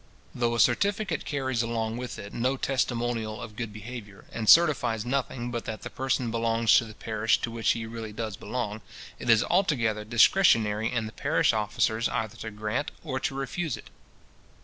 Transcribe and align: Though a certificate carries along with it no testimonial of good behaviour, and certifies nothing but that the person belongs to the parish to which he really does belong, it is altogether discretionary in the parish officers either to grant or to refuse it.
Though 0.33 0.55
a 0.55 0.59
certificate 0.59 1.25
carries 1.25 1.61
along 1.61 1.97
with 1.97 2.17
it 2.17 2.33
no 2.33 2.57
testimonial 2.57 3.39
of 3.39 3.55
good 3.55 3.71
behaviour, 3.71 4.25
and 4.31 4.49
certifies 4.49 5.05
nothing 5.05 5.51
but 5.51 5.65
that 5.65 5.83
the 5.83 5.91
person 5.91 6.31
belongs 6.31 6.73
to 6.77 6.85
the 6.85 6.95
parish 6.95 7.37
to 7.41 7.51
which 7.51 7.73
he 7.73 7.85
really 7.85 8.11
does 8.11 8.35
belong, 8.35 8.81
it 9.19 9.29
is 9.29 9.43
altogether 9.43 10.03
discretionary 10.03 10.91
in 10.91 11.05
the 11.05 11.11
parish 11.11 11.53
officers 11.53 12.09
either 12.09 12.35
to 12.37 12.49
grant 12.49 12.89
or 13.03 13.19
to 13.19 13.35
refuse 13.35 13.77
it. 13.77 13.91